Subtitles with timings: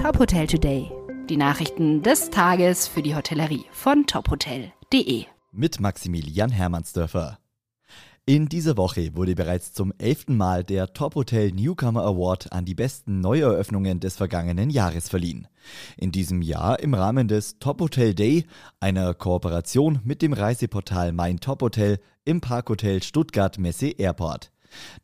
[0.00, 0.90] Top Hotel Today.
[1.28, 5.26] Die Nachrichten des Tages für die Hotellerie von tophotel.de.
[5.52, 7.38] Mit Maximilian Hermannsdörfer.
[8.24, 12.74] In dieser Woche wurde bereits zum elften Mal der Top Hotel Newcomer Award an die
[12.74, 15.48] besten Neueröffnungen des vergangenen Jahres verliehen.
[15.98, 18.46] In diesem Jahr im Rahmen des Top Hotel Day,
[18.80, 24.50] einer Kooperation mit dem Reiseportal Mein Top Hotel im Parkhotel Stuttgart Messe Airport.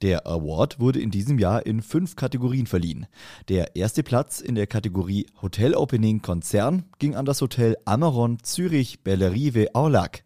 [0.02, 3.06] Der Award wurde in diesem Jahr in fünf Kategorien verliehen.
[3.48, 9.02] Der erste Platz in der Kategorie Hotel Opening Konzern ging an das Hotel Amaron Zürich
[9.02, 10.24] Bellerive Aulac.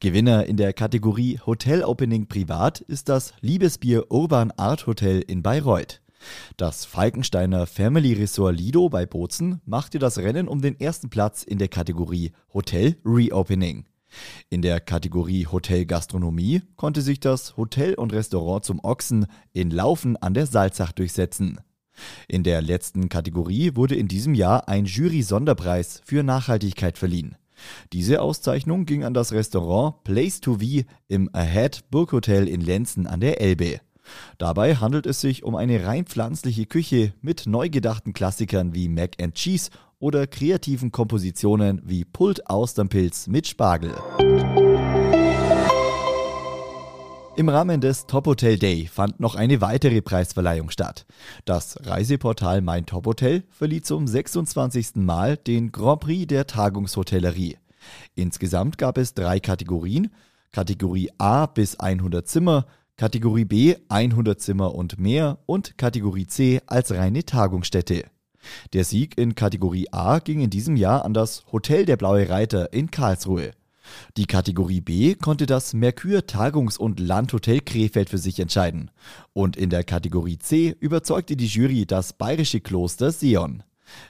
[0.00, 6.00] Gewinner in der Kategorie Hotel Opening Privat ist das Liebesbier Urban Art Hotel in Bayreuth.
[6.56, 11.58] Das Falkensteiner Family Resort Lido bei Bozen machte das Rennen um den ersten Platz in
[11.58, 13.86] der Kategorie Hotel Reopening.
[14.50, 20.16] In der Kategorie Hotel Gastronomie konnte sich das Hotel und Restaurant zum Ochsen in Laufen
[20.16, 21.60] an der Salzach durchsetzen.
[22.28, 27.36] In der letzten Kategorie wurde in diesem Jahr ein Jury-Sonderpreis für Nachhaltigkeit verliehen.
[27.92, 33.20] Diese Auszeichnung ging an das Restaurant Place to Vie im Ahead Burghotel in Lenzen an
[33.20, 33.80] der Elbe.
[34.38, 39.22] Dabei handelt es sich um eine rein pflanzliche Küche mit neu gedachten Klassikern wie Mac
[39.22, 39.70] and Cheese
[40.02, 43.94] oder kreativen Kompositionen wie Pult Austernpilz mit Spargel.
[47.36, 51.06] Im Rahmen des Top Hotel Day fand noch eine weitere Preisverleihung statt.
[51.44, 54.96] Das Reiseportal Mein Top Hotel verlieh zum 26.
[54.96, 57.56] Mal den Grand Prix der Tagungshotellerie.
[58.16, 60.10] Insgesamt gab es drei Kategorien.
[60.50, 66.92] Kategorie A bis 100 Zimmer, Kategorie B 100 Zimmer und mehr und Kategorie C als
[66.92, 68.04] reine Tagungsstätte.
[68.72, 72.72] Der Sieg in Kategorie A ging in diesem Jahr an das Hotel der Blaue Reiter
[72.72, 73.52] in Karlsruhe.
[74.16, 78.90] Die Kategorie B konnte das Merkur Tagungs- und Landhotel Krefeld für sich entscheiden.
[79.32, 83.62] Und in der Kategorie C überzeugte die Jury das bayerische Kloster Sion.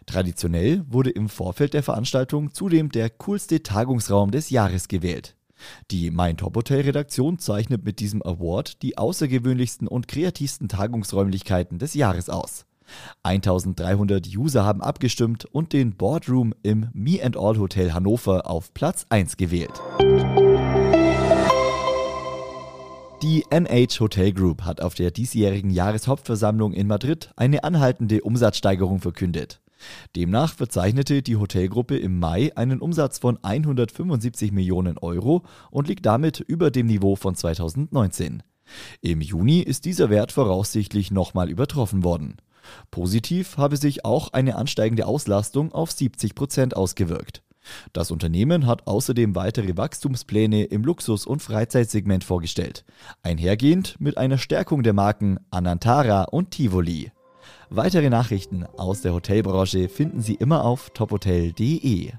[0.06, 5.34] Traditionell wurde im Vorfeld der Veranstaltung zudem der coolste Tagungsraum des Jahres gewählt.
[5.90, 11.94] Die Mein Top Hotel Redaktion zeichnet mit diesem Award die außergewöhnlichsten und kreativsten Tagungsräumlichkeiten des
[11.94, 12.66] Jahres aus.
[13.22, 19.06] 1300 User haben abgestimmt und den Boardroom im Me and All Hotel Hannover auf Platz
[19.08, 19.80] 1 gewählt.
[23.22, 29.60] Die NH Hotel Group hat auf der diesjährigen Jahreshauptversammlung in Madrid eine anhaltende Umsatzsteigerung verkündet.
[30.16, 36.40] Demnach verzeichnete die Hotelgruppe im Mai einen Umsatz von 175 Millionen Euro und liegt damit
[36.40, 38.42] über dem Niveau von 2019.
[39.00, 42.36] Im Juni ist dieser Wert voraussichtlich nochmal übertroffen worden.
[42.90, 47.42] Positiv habe sich auch eine ansteigende Auslastung auf 70 Prozent ausgewirkt.
[47.92, 52.84] Das Unternehmen hat außerdem weitere Wachstumspläne im Luxus- und Freizeitsegment vorgestellt,
[53.22, 57.12] einhergehend mit einer Stärkung der Marken Anantara und Tivoli.
[57.70, 62.12] Weitere Nachrichten aus der Hotelbranche finden Sie immer auf tophotel.de.